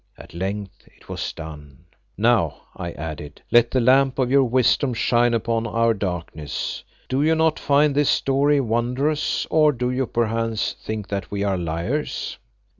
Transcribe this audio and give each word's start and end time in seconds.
At 0.17 0.33
length 0.33 0.89
it 0.97 1.07
was 1.09 1.31
done. 1.31 1.85
"Now," 2.17 2.61
I 2.75 2.91
added, 2.93 3.43
"let 3.51 3.69
the 3.69 3.79
lamp 3.79 4.17
of 4.17 4.31
your 4.31 4.45
wisdom 4.45 4.95
shine 4.95 5.31
upon 5.35 5.67
our 5.67 5.93
darkness. 5.93 6.83
Do 7.07 7.21
you 7.21 7.35
not 7.35 7.59
find 7.59 7.93
this 7.93 8.09
story 8.09 8.59
wondrous, 8.59 9.45
or 9.51 9.71
do 9.71 9.91
you 9.91 10.07
perchance 10.07 10.73
think 10.81 11.07
that 11.09 11.29
we 11.29 11.43
are 11.43 11.55
liars?" 11.55 12.39